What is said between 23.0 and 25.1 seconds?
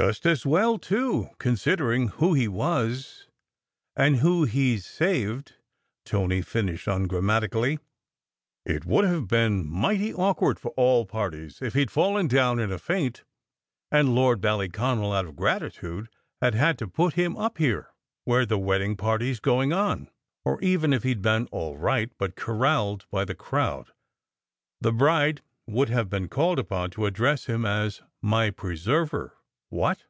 by the crowd, the